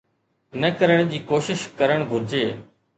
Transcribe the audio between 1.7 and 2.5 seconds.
ڪرڻ گهرجي.